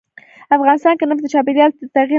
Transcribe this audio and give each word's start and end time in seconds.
افغانستان 0.55 0.93
کې 0.97 1.05
نفت 1.09 1.21
د 1.23 1.27
چاپېریال 1.33 1.69
د 1.71 1.73
تغیر 1.75 1.85
نښه 1.87 1.99
ده. 2.03 2.03